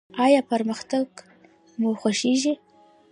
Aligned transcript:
ایا 0.23 0.41
پرمختګ 0.51 1.07
مو 1.79 1.89
خوښیږي؟ 1.99 2.53